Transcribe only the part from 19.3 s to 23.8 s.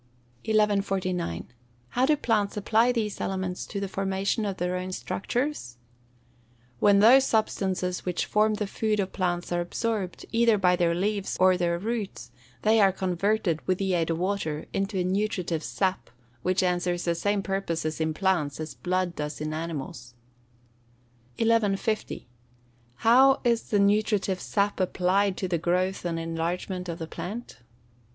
in animals. 1150. _How is the